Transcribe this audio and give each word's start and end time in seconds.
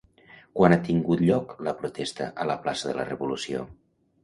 Quan 0.59 0.75
ha 0.75 0.79
tingut 0.87 1.21
lloc 1.25 1.53
la 1.69 1.75
protesta 1.83 2.31
a 2.45 2.49
la 2.55 2.59
plaça 2.67 2.91
de 2.91 2.99
la 3.03 3.09
Revolució? 3.13 3.71